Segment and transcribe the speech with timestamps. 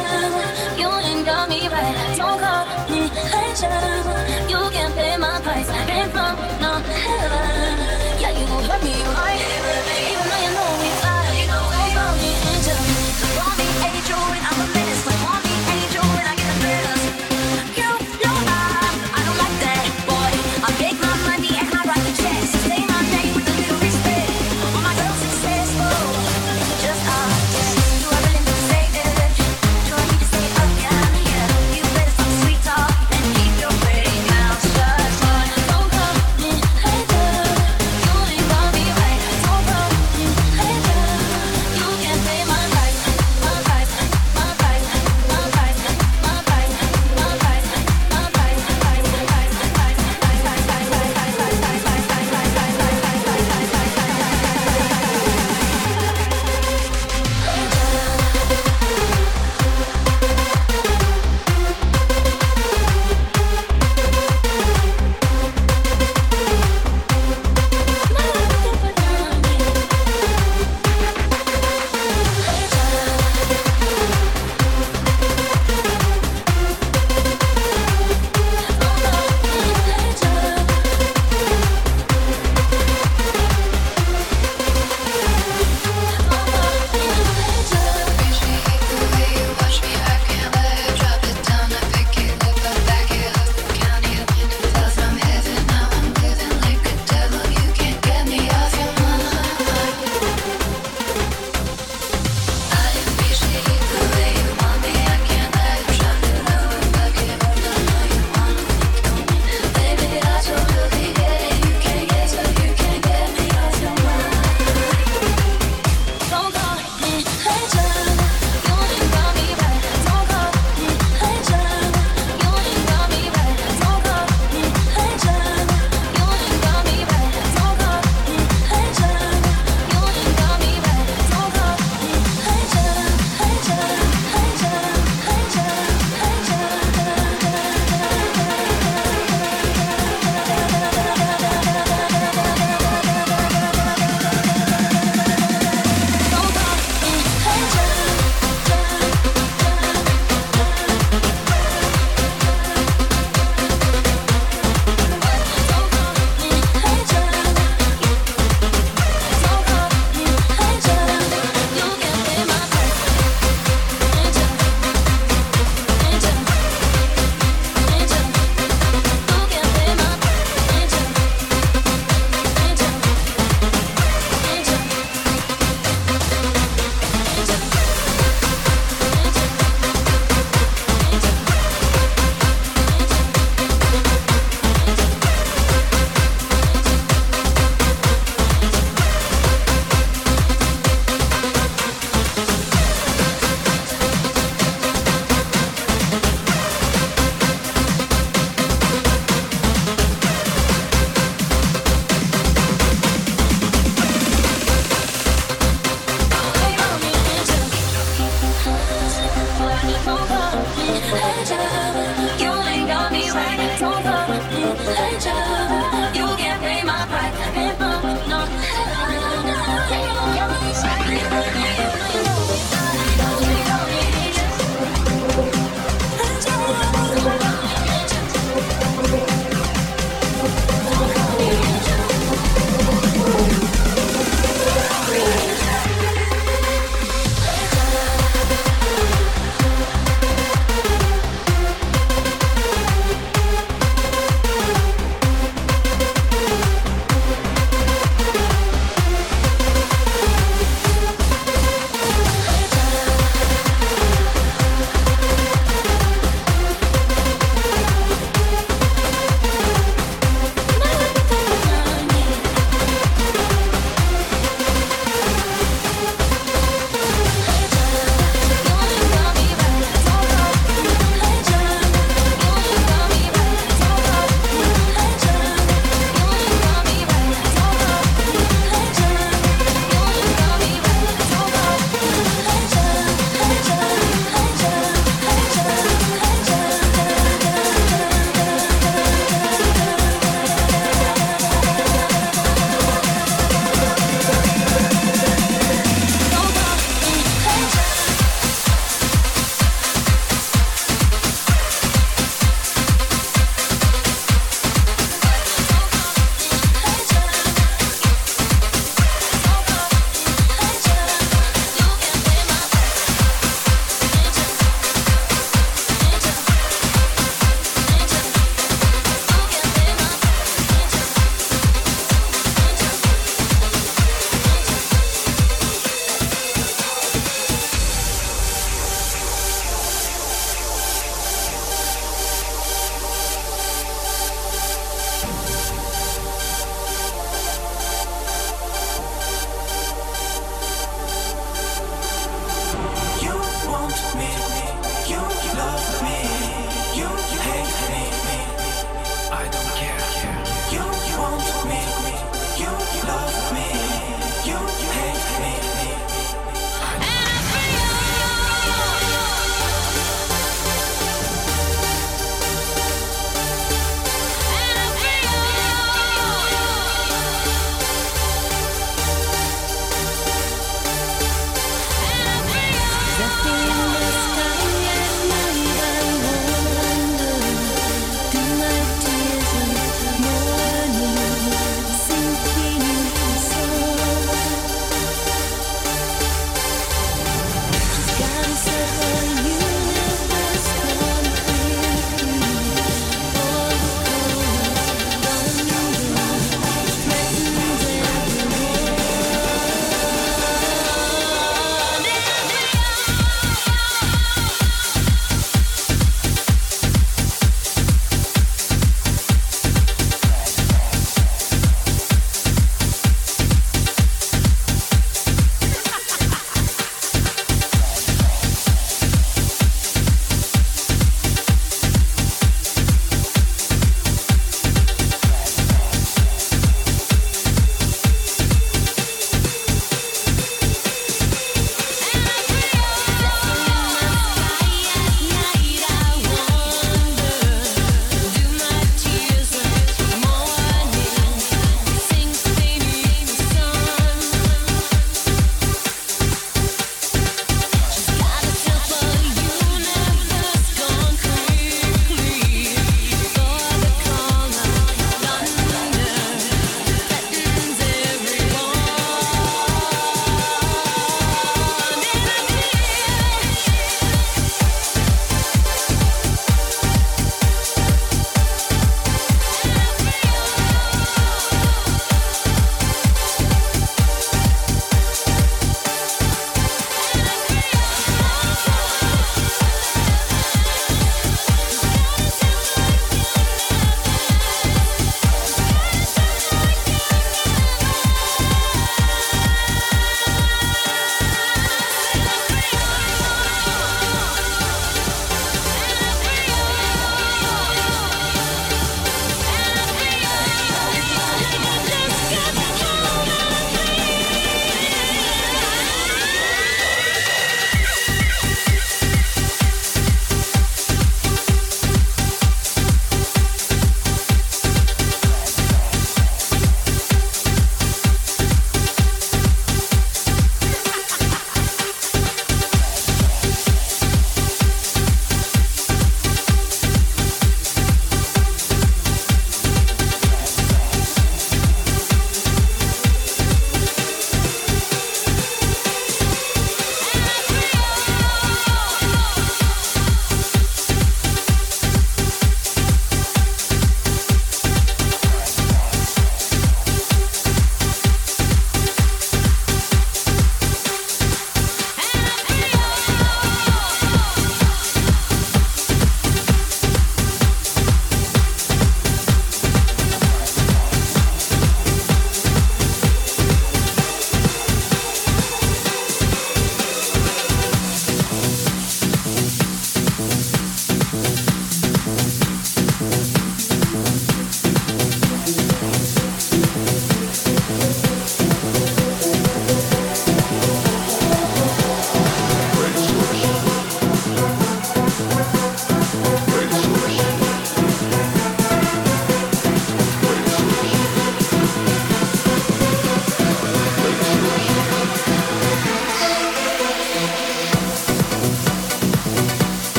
[0.00, 0.69] Sweet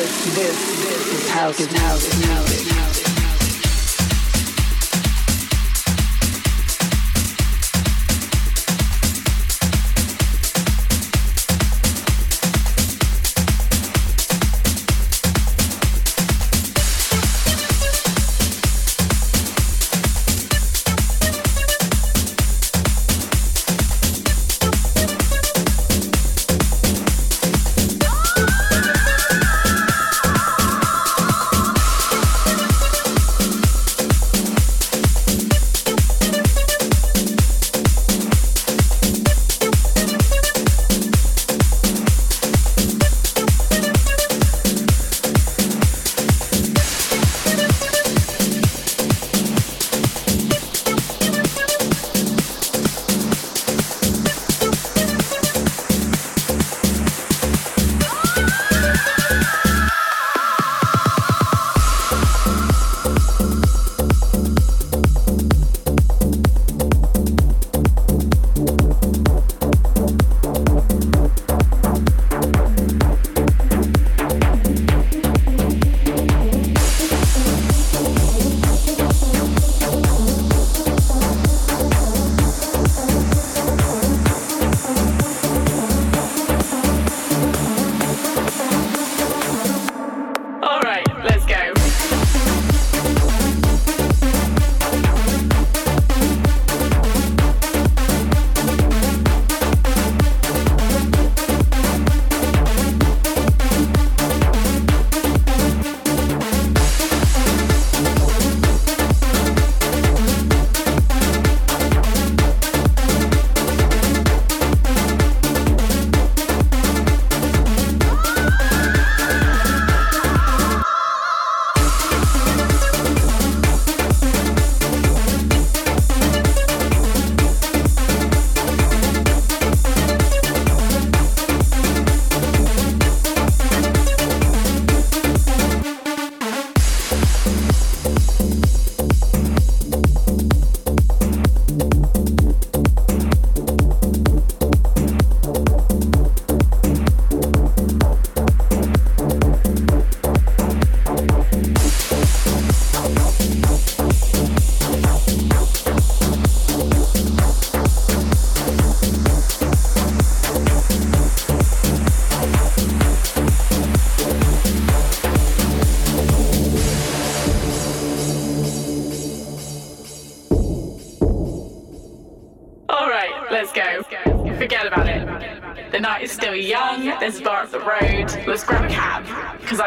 [0.00, 3.19] this, this, this is house, house, house, house.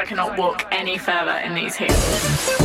[0.04, 2.63] I cannot walk any further in these heels.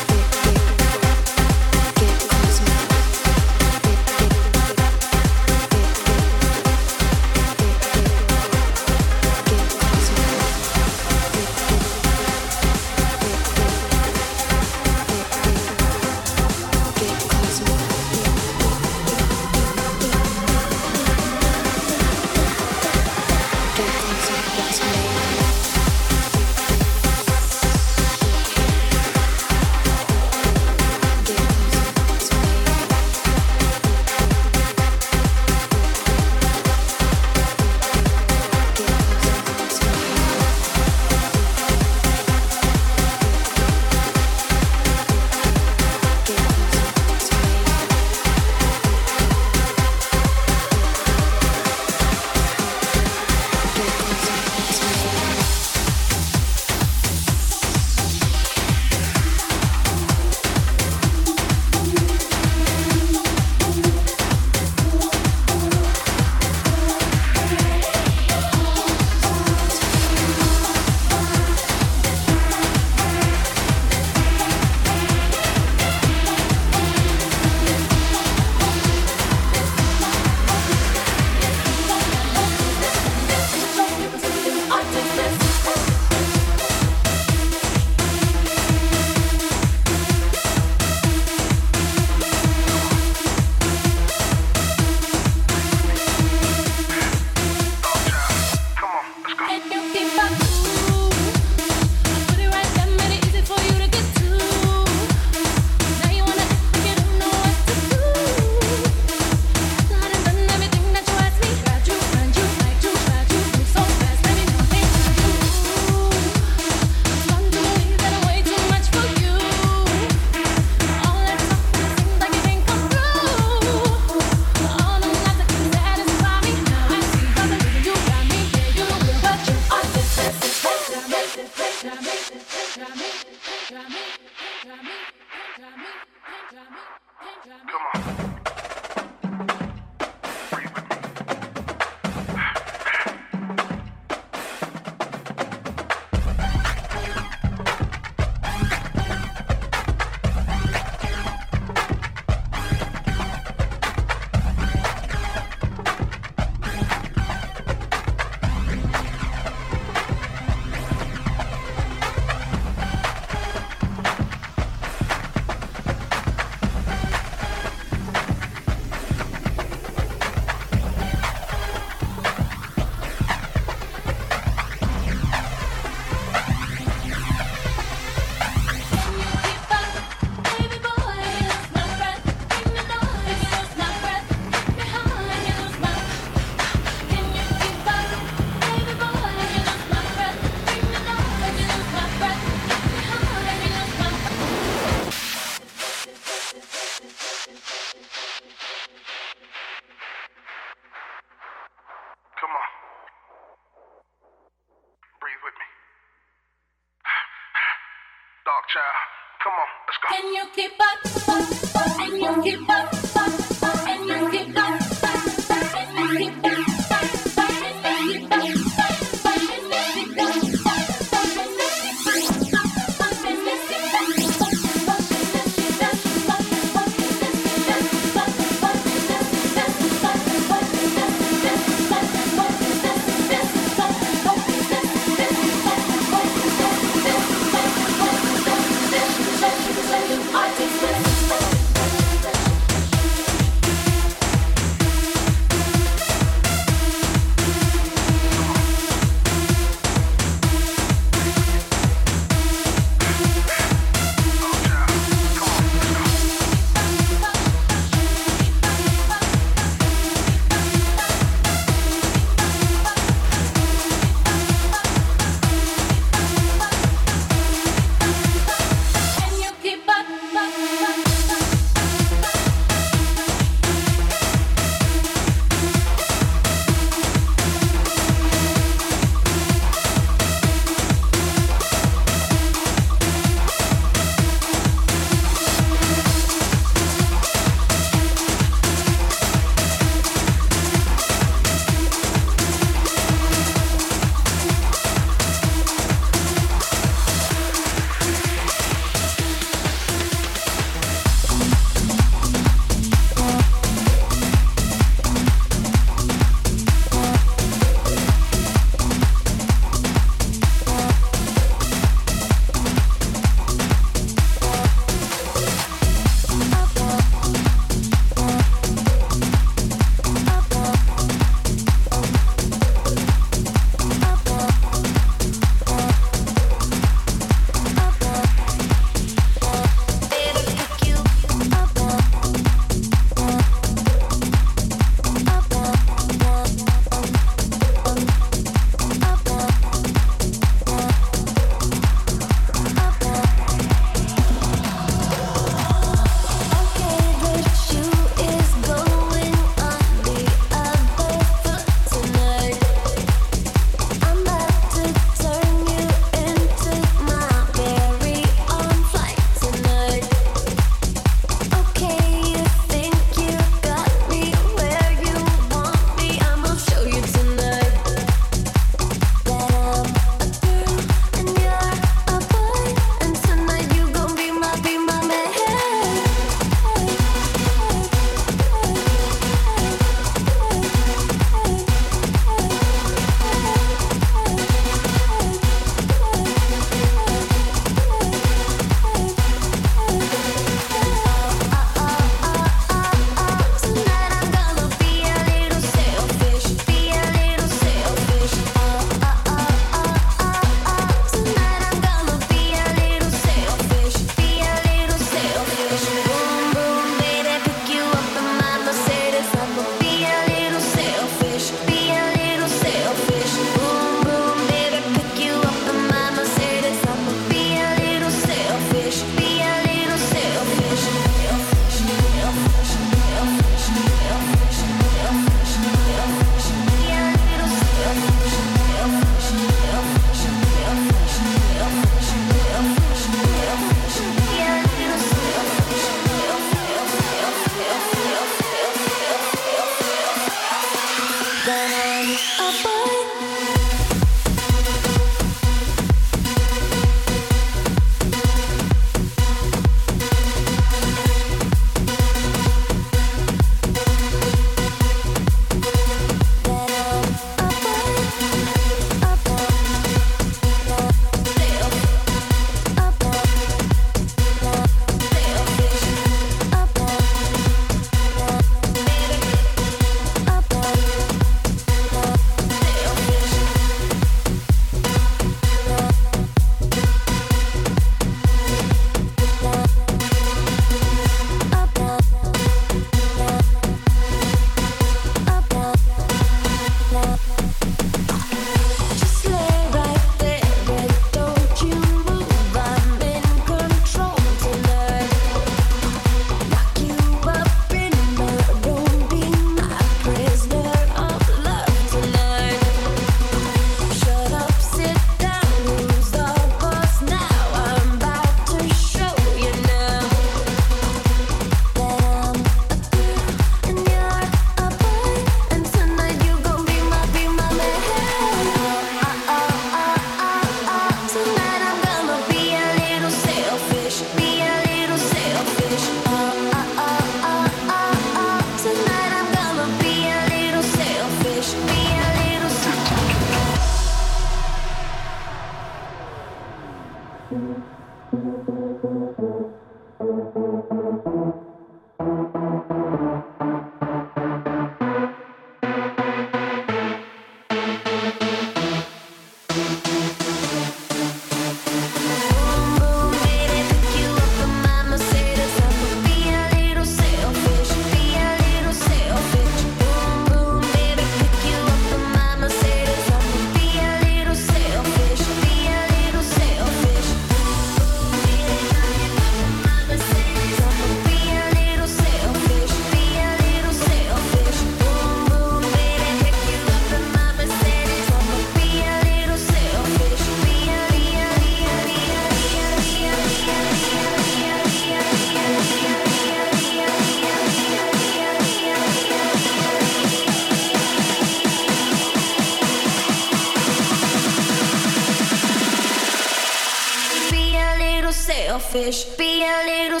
[598.74, 599.04] fish.
[599.16, 600.00] Be a little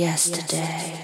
[0.00, 0.99] Into the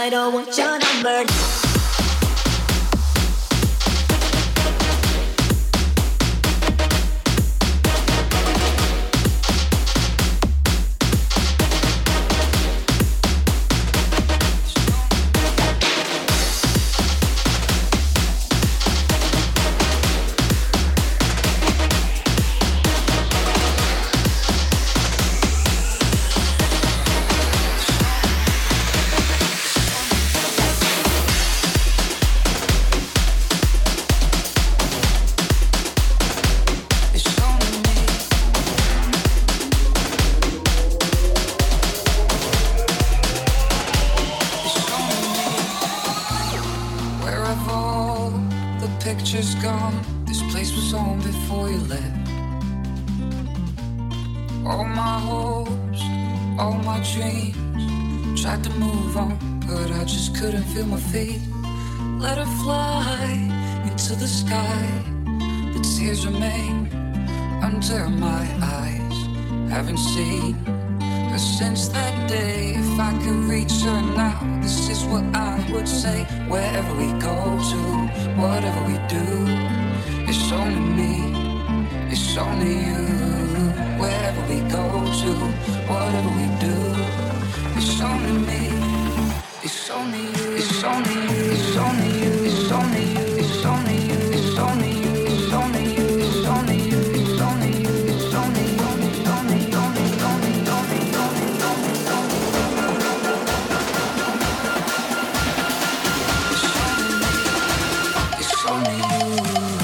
[0.00, 0.69] I don't want you.
[109.22, 109.79] Ooh.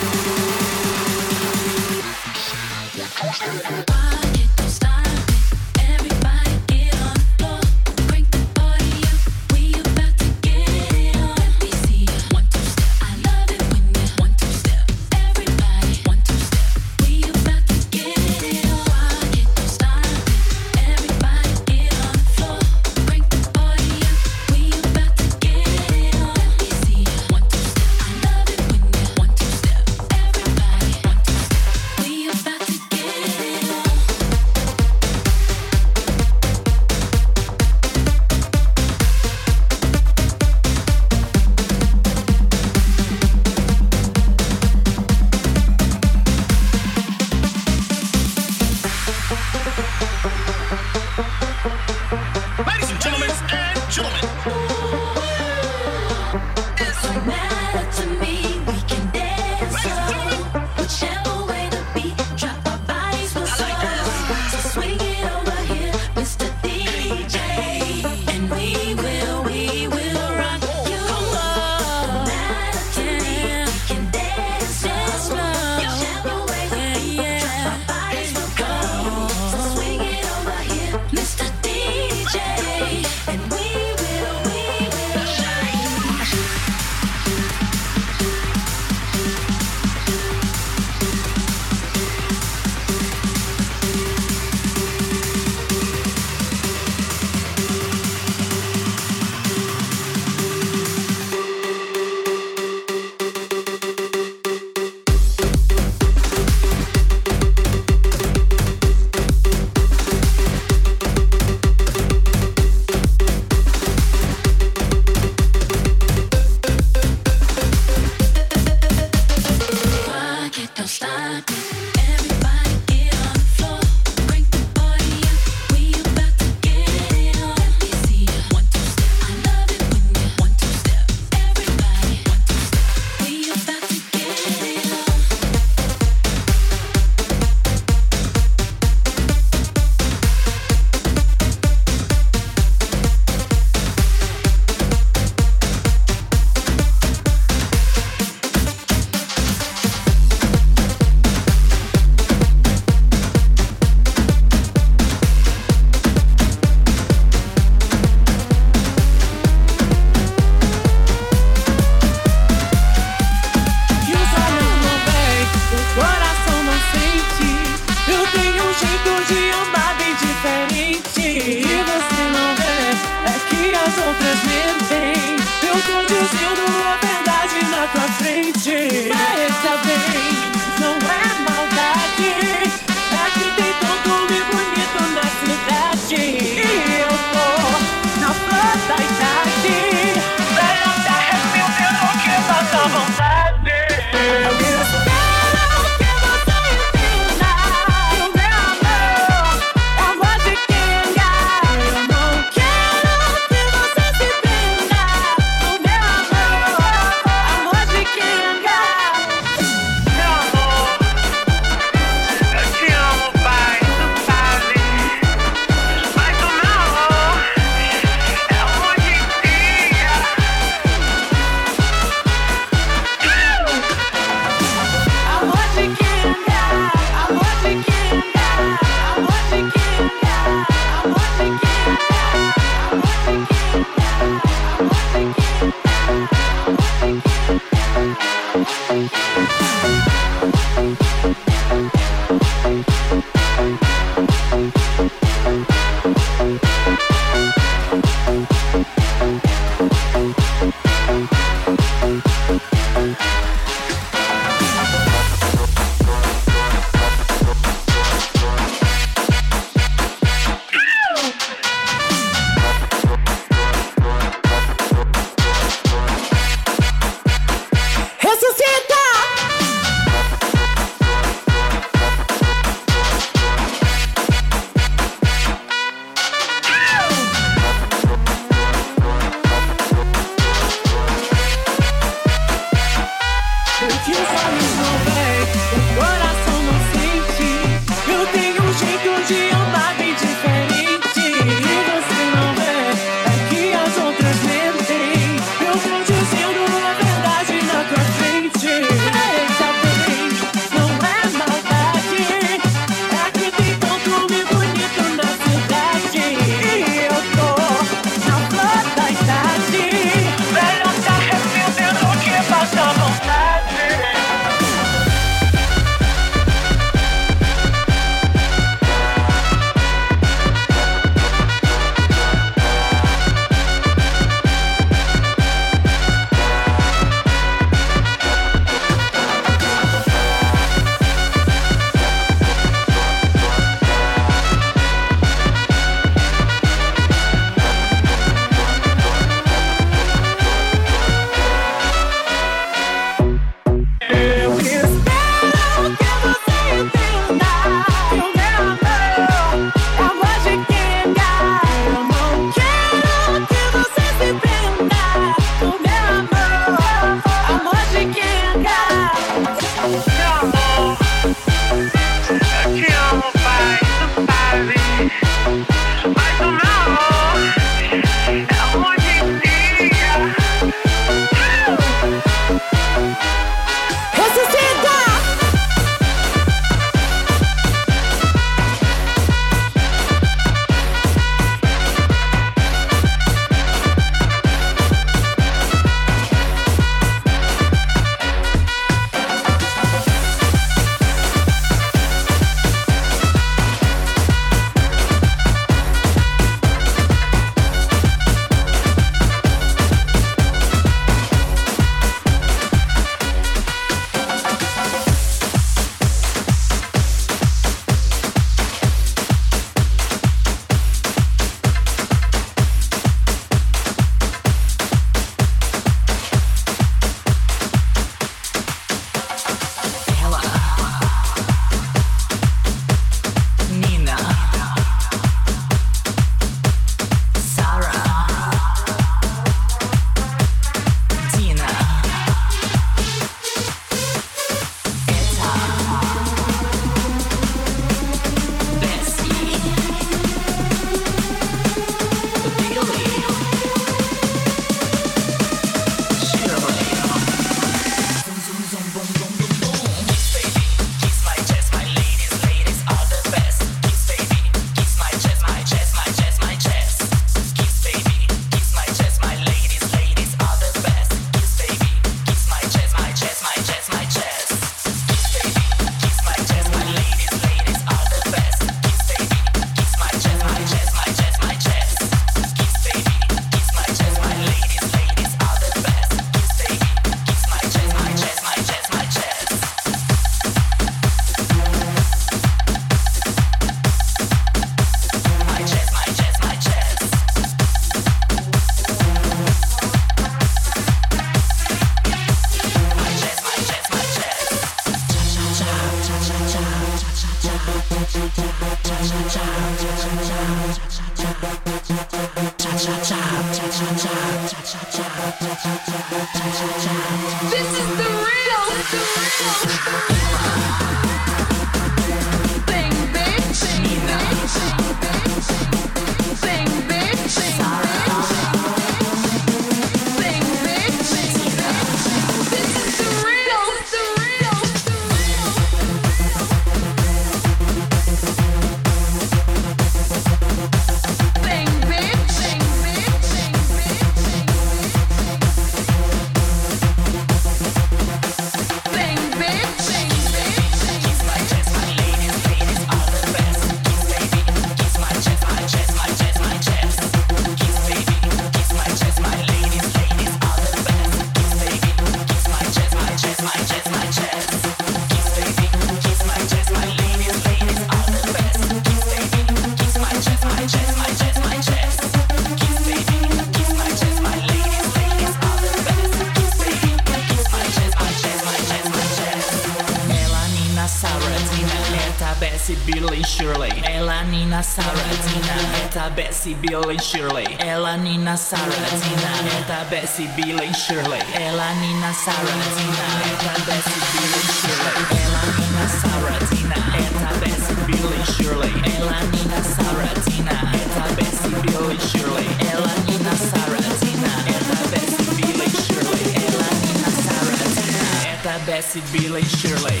[576.41, 577.45] Bessie, Bill and Shirley.
[577.59, 579.31] Ella, Nina, Sarah, Tina.
[579.61, 581.21] Etta Bessie, Bill and Shirley.
[581.35, 583.05] Ella, Nina, Sarah, Tina.
[583.29, 585.05] Etta Bessie, Bill and Shirley.
[585.21, 586.79] Ella, Nina, Sarah, Tina.
[586.97, 588.73] Etta Bessie, Bill and Shirley.
[588.97, 590.57] Ella, Nina, Sarah, Tina.
[590.81, 592.47] Etta Bessie, Bill and Shirley.
[592.73, 594.33] Ella, Nina, Sarah, Tina.
[594.49, 596.25] Etta Bessie, Bill and Shirley.
[596.41, 598.01] Ella, Nina, Sarah, Tina.
[598.33, 600.00] Etta Bessie, Bill and Shirley.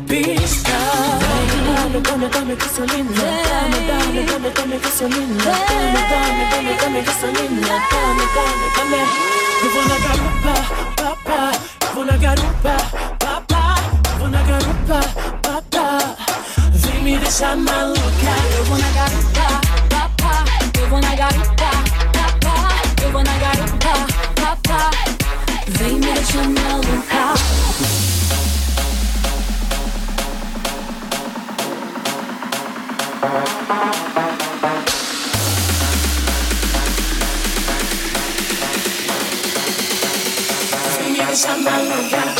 [0.00, 0.70] pista.
[1.76, 3.10] Dame, dame, dame gasolina.
[3.12, 5.44] Dame, dame, dame, dame gasolina.
[5.44, 7.66] Dame, dame, dame, dame gasolina.
[7.90, 9.00] Dame, dame, dame.
[9.62, 10.54] Eu vou na garupa,
[10.96, 11.52] papá.
[11.82, 12.76] Eu vou na garupa,
[13.18, 13.76] papá.
[14.10, 15.00] Eu vou na garupa,
[15.42, 16.16] papá.
[16.72, 18.32] Vem me deixar maluca.
[18.56, 20.44] Eu vou na garupa, papá.
[20.80, 21.70] Eu vou na garupa,
[22.12, 22.82] papá.
[23.02, 23.94] Eu vou na garupa,
[24.40, 24.90] papá.
[25.68, 27.03] Vem me deixar maluca.
[41.34, 42.33] Somebody got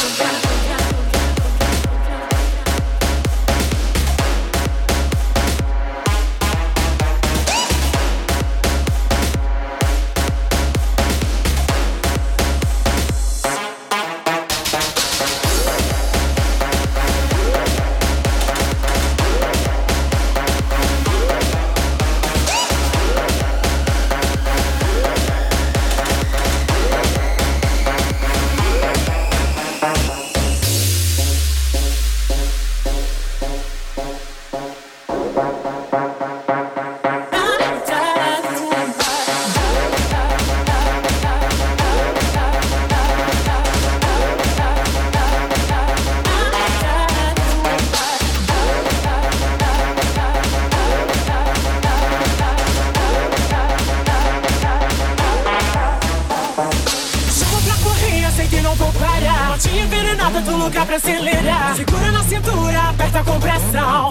[63.74, 64.03] com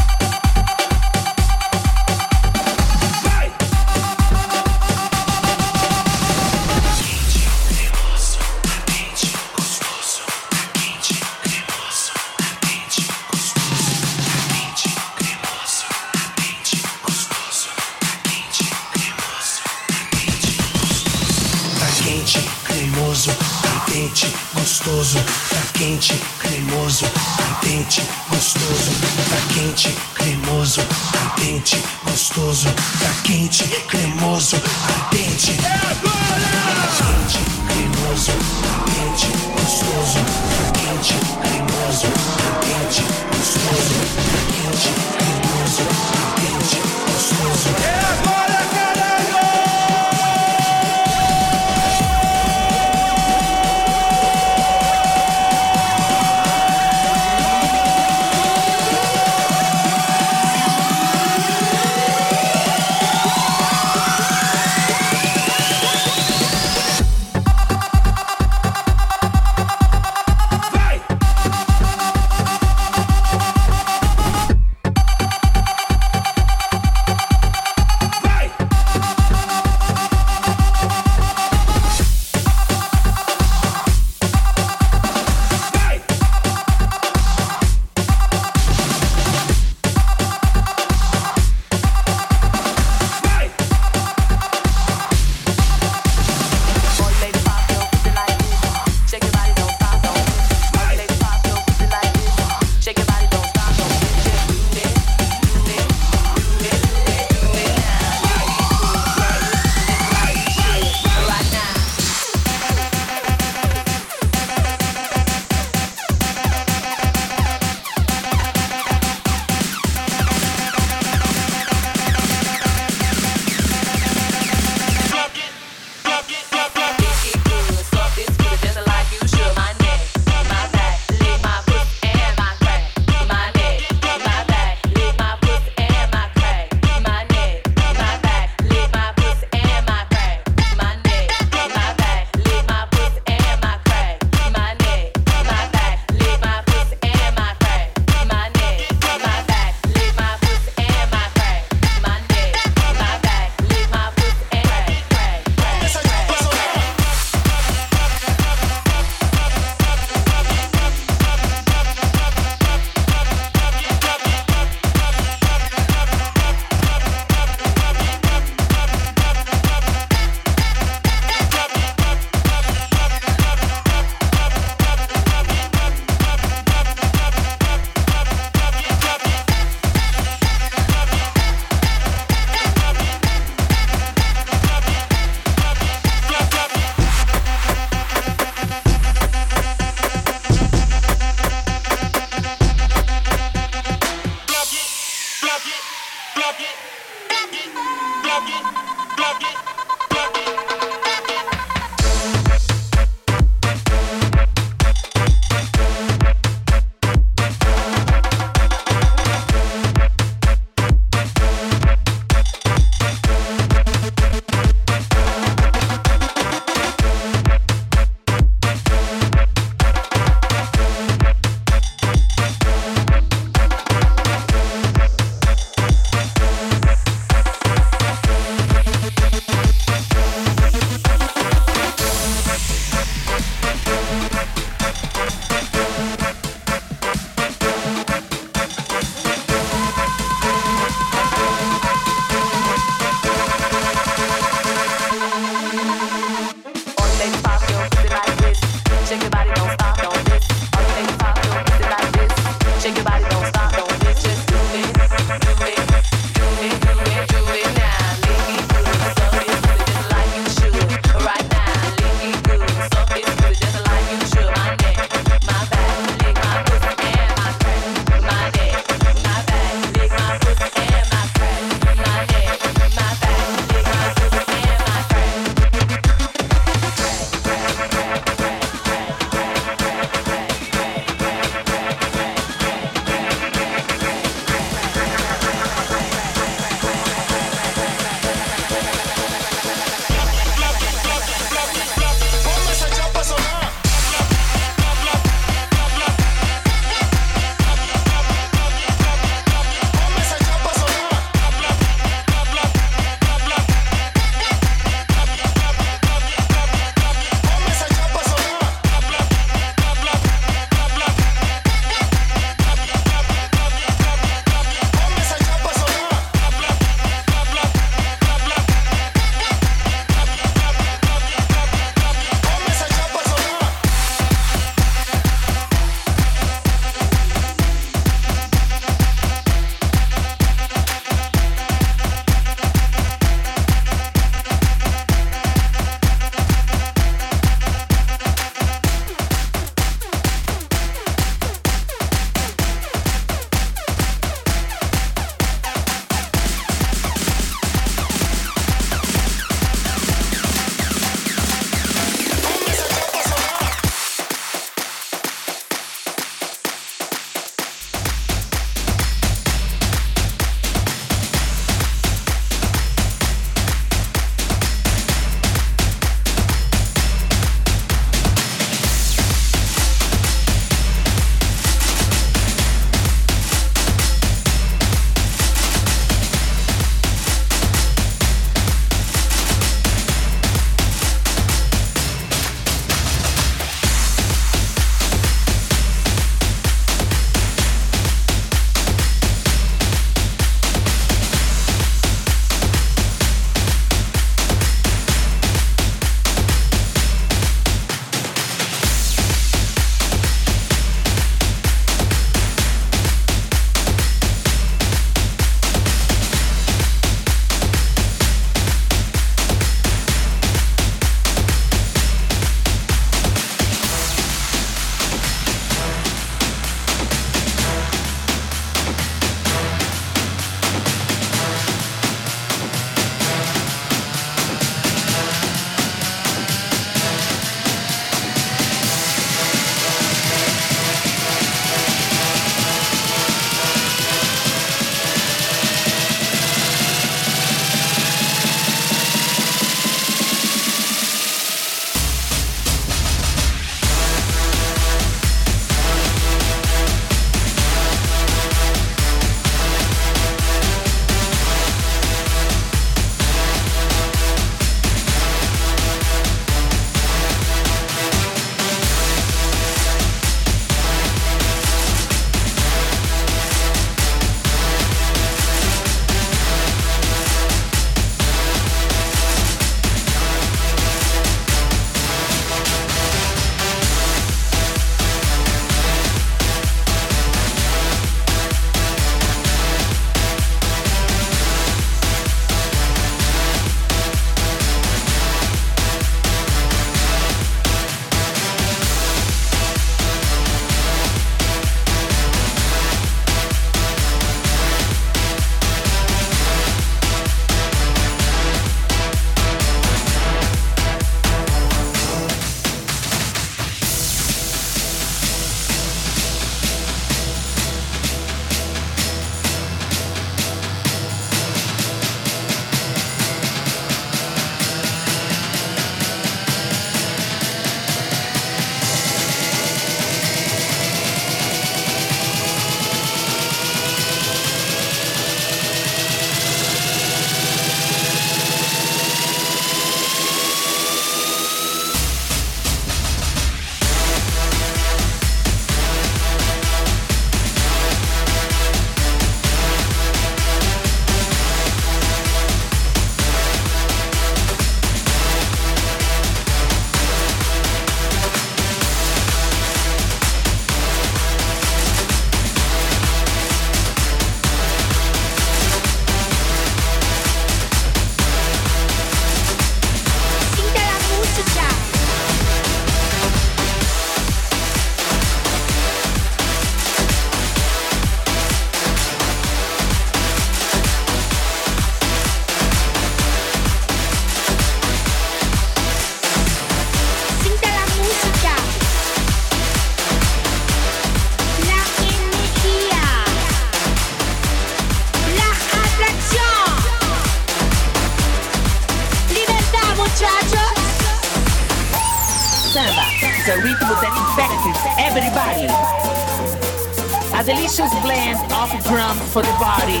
[599.28, 600.00] for the body.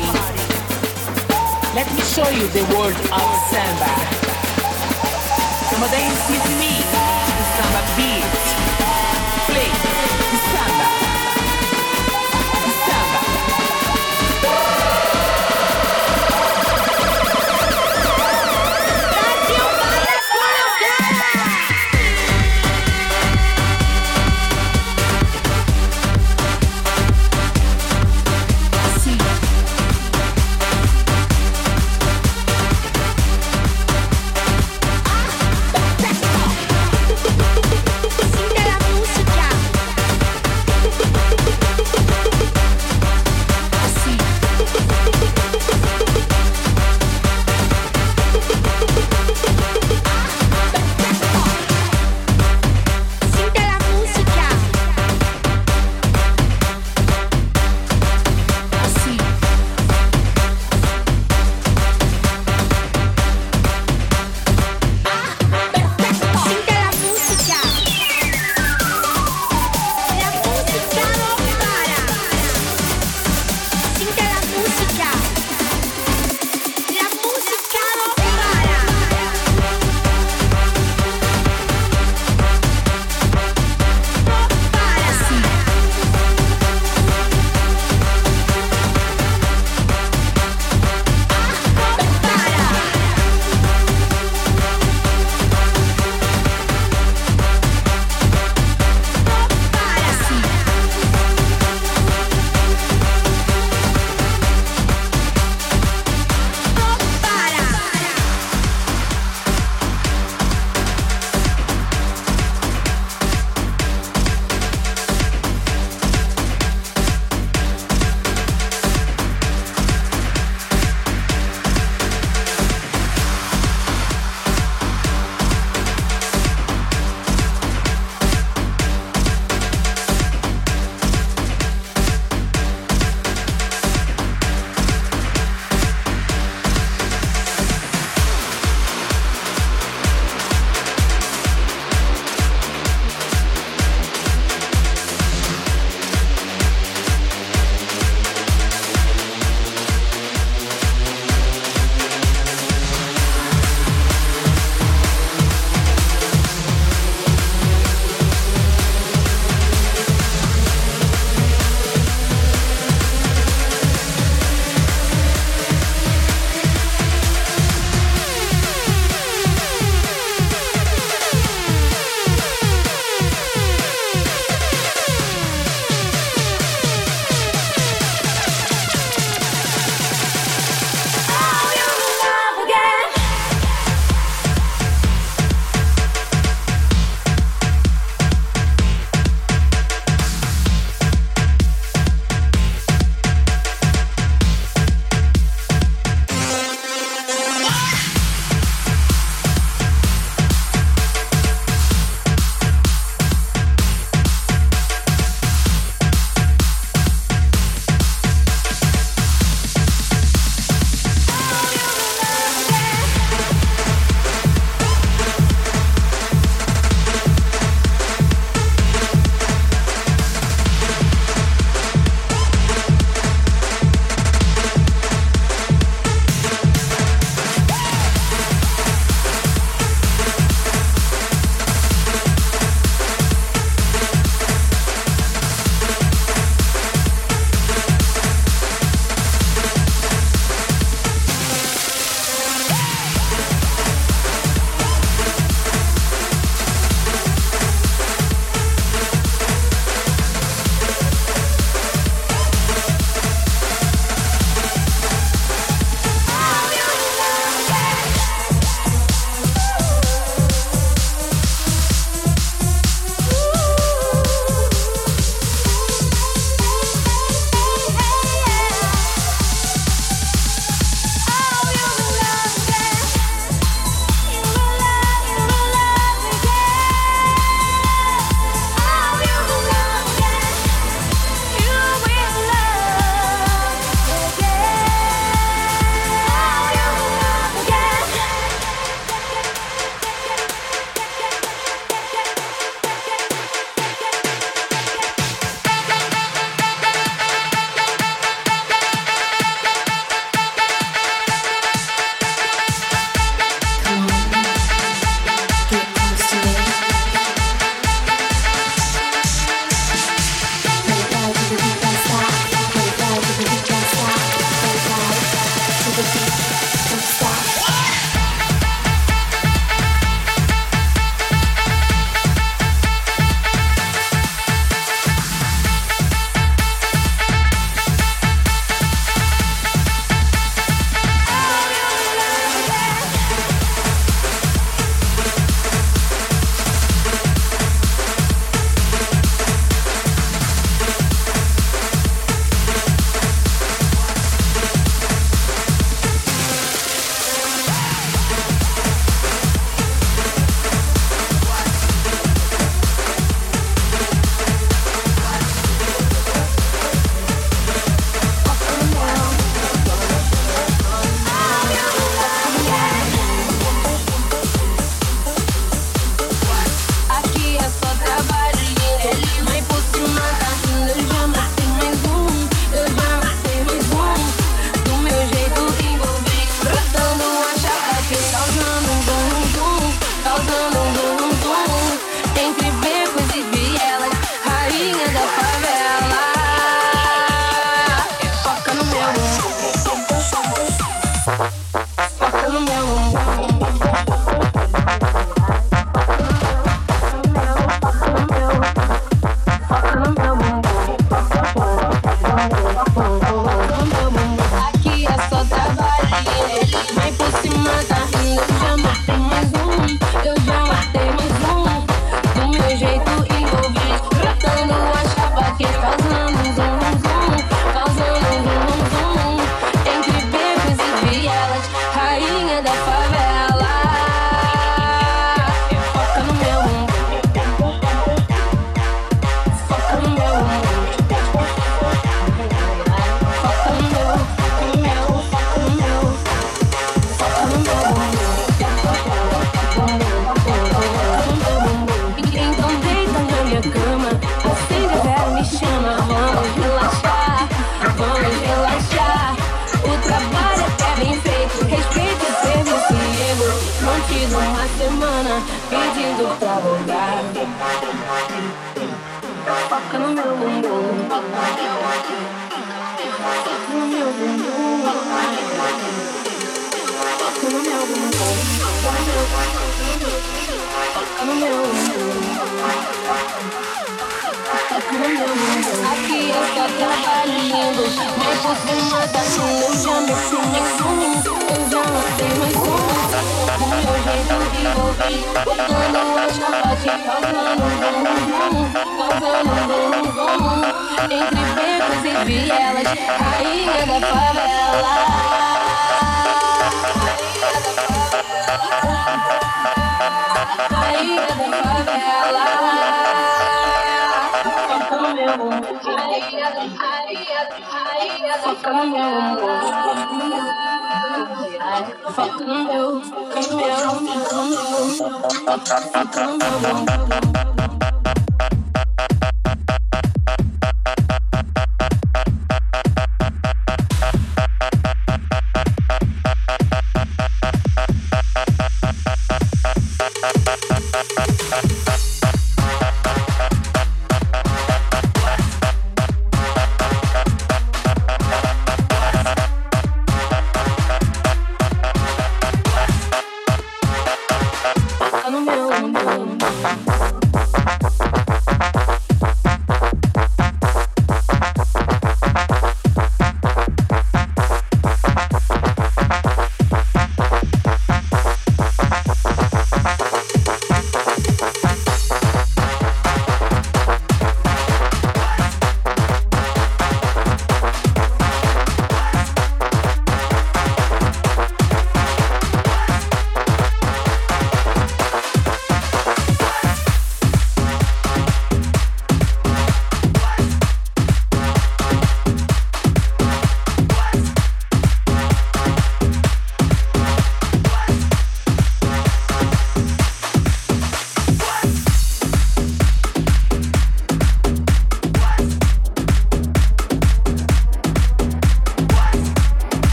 [1.74, 3.97] Let me show you the world of samba.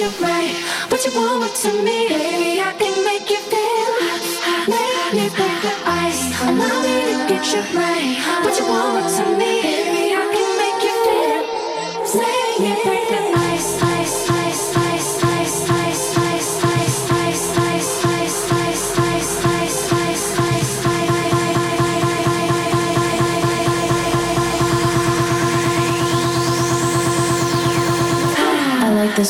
[0.00, 0.54] You right.
[0.90, 3.92] What you want to me, baby, I can make you feel.
[4.68, 6.22] Let me break the ice.
[6.42, 7.62] Allow me to docinho,
[9.06, 9.75] garrafa,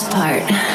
[0.04, 0.65] camarote, pulseira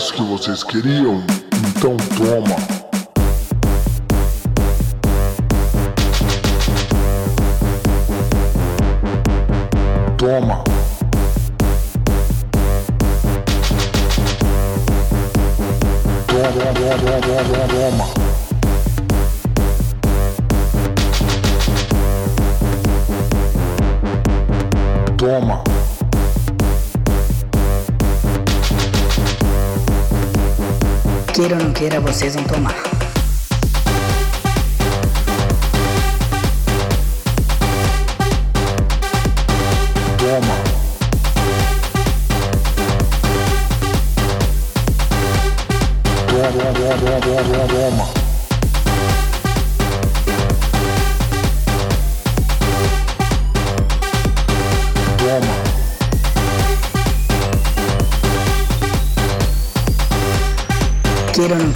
[0.00, 1.22] isso que vocês queriam?
[1.68, 2.56] Então toma!
[10.16, 10.64] toma.
[16.26, 18.29] Toma, toma, toma, toma, toma.
[31.80, 32.89] queira vocês vão tomar.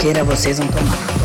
[0.05, 1.23] queira vocês vão tomar.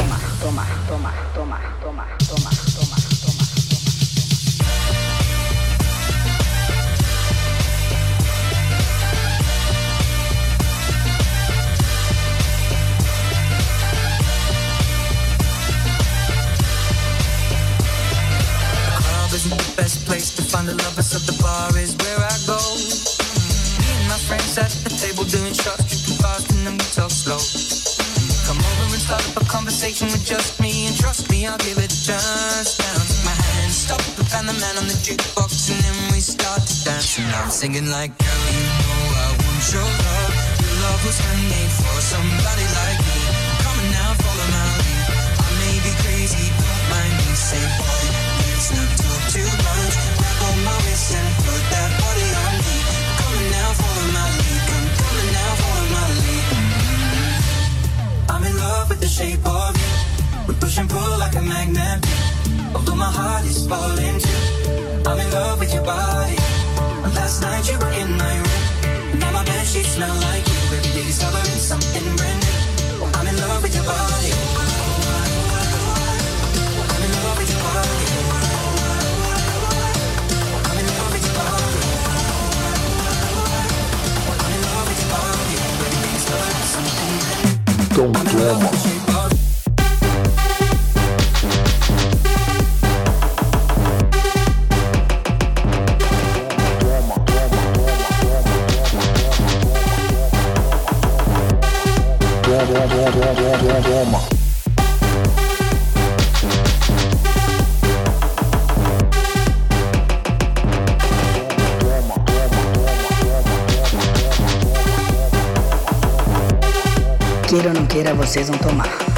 [118.00, 119.09] quinta-feira vocês vão tomar.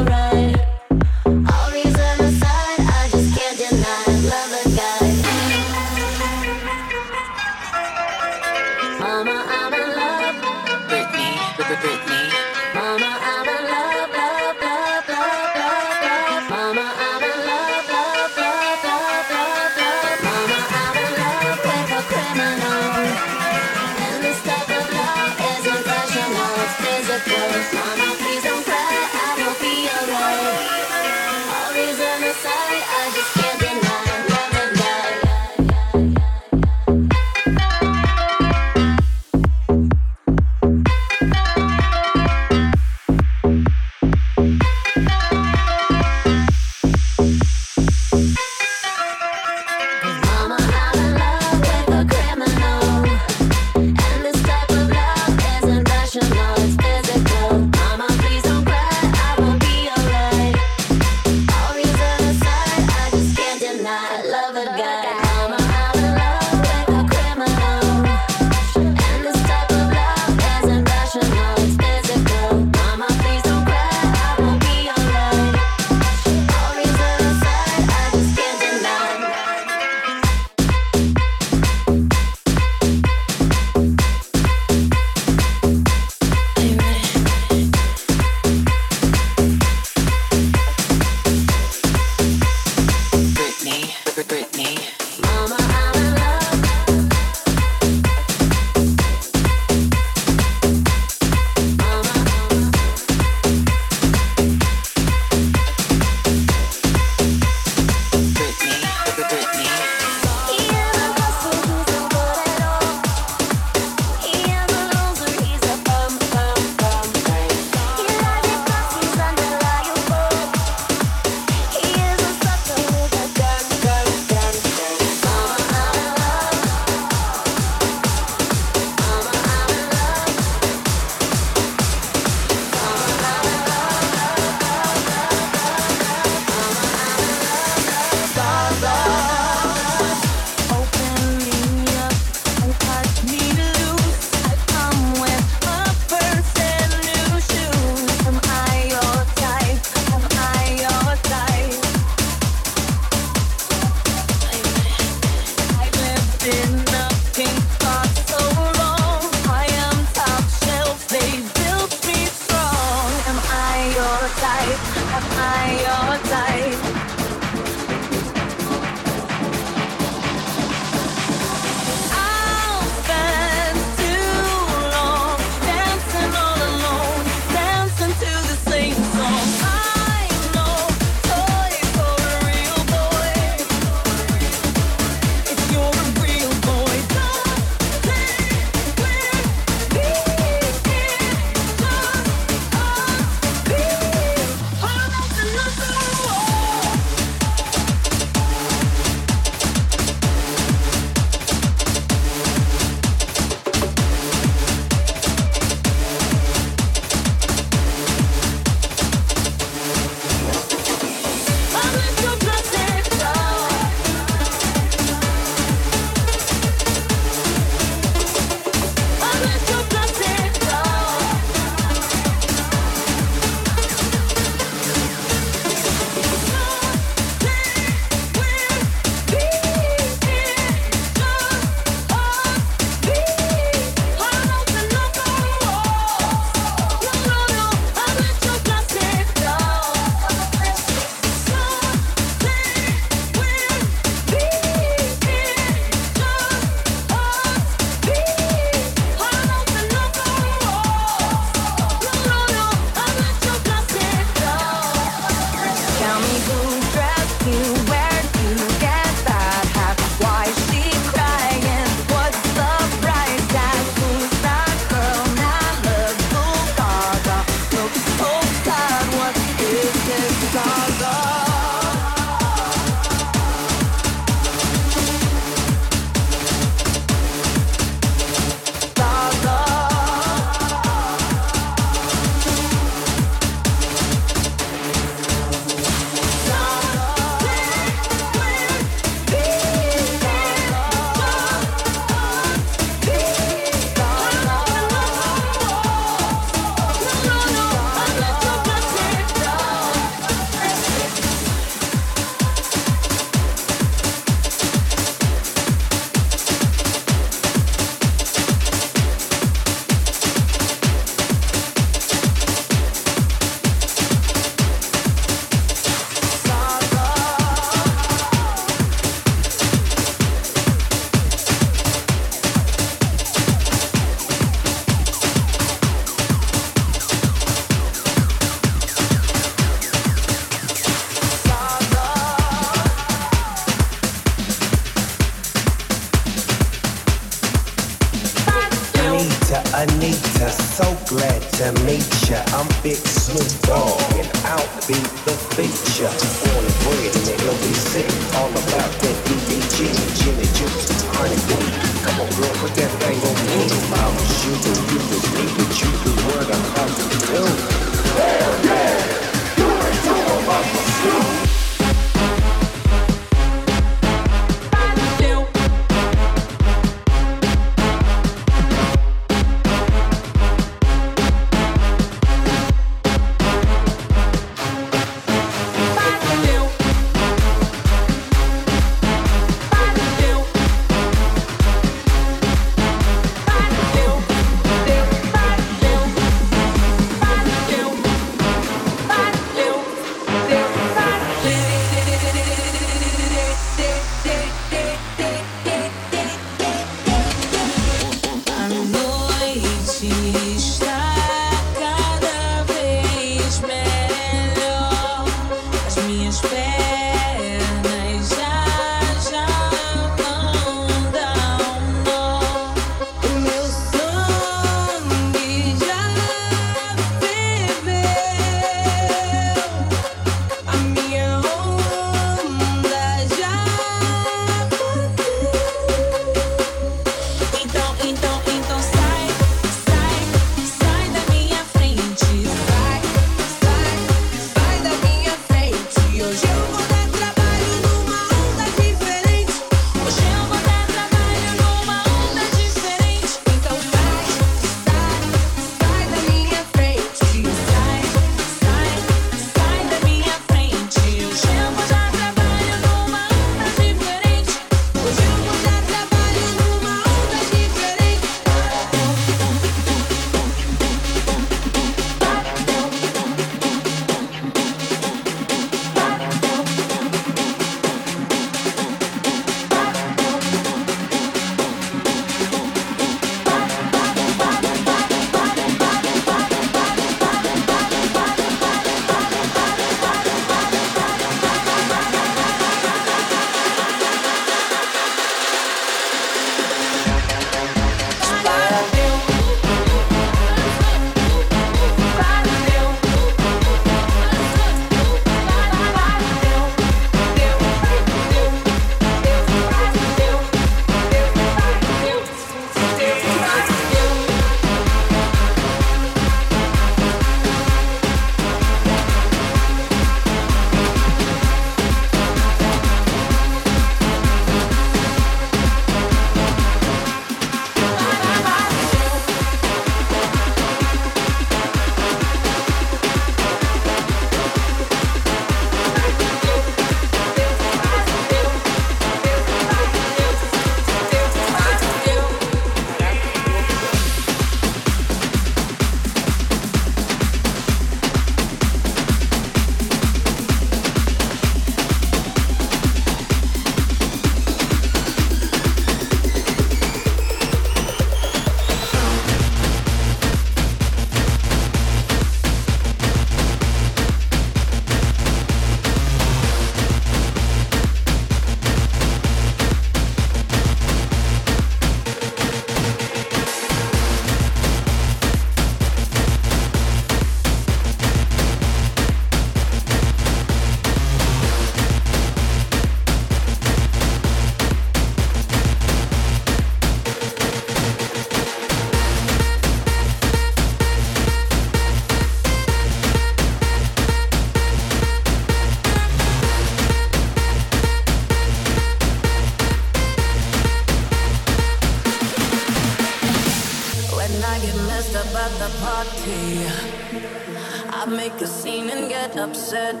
[599.68, 600.00] sunset.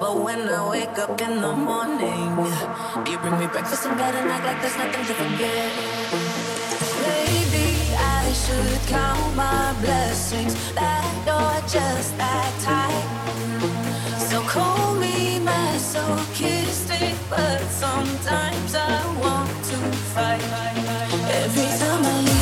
[0.00, 2.30] But when I wake up in the morning,
[3.06, 5.70] you bring me breakfast in bed and act like there's nothing to forget.
[7.06, 13.08] Maybe I should count my blessings that you're just that tight.
[14.28, 19.78] So call me masochistic, but sometimes I want to
[20.14, 20.42] fight.
[21.40, 22.41] Every time I leave.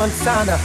[0.00, 0.59] manzana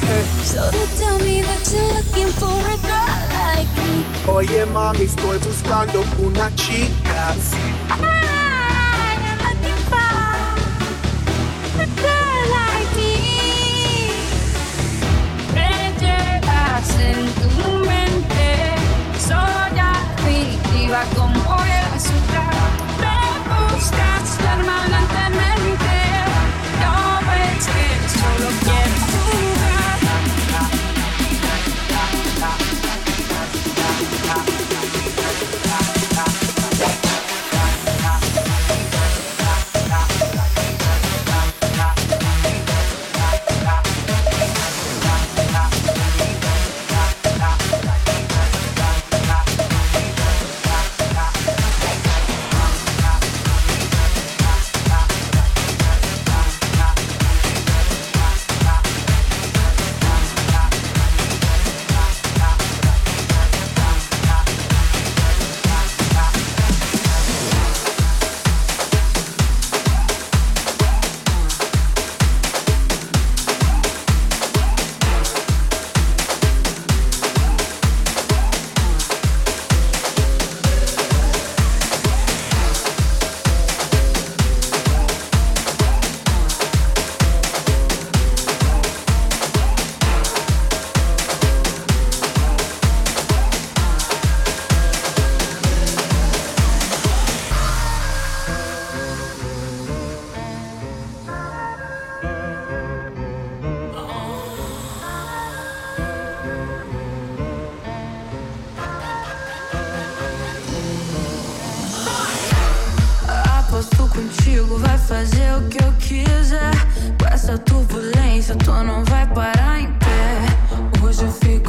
[114.09, 116.71] contigo, vai fazer o que eu quiser.
[117.19, 121.03] Com essa turbulência, tu não vai parar em pé.
[121.03, 121.64] Hoje eu fico